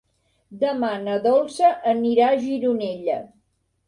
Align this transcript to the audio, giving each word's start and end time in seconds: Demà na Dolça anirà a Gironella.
Demà 0.61 0.87
na 1.01 1.17
Dolça 1.25 1.69
anirà 1.91 2.31
a 2.31 2.39
Gironella. 2.47 3.19